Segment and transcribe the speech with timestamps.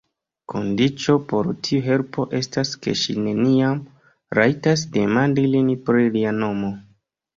[0.51, 3.83] Kondiĉo por tiu helpo estas, ke ŝi neniam
[4.39, 6.73] rajtas demandi lin pri lia nomo.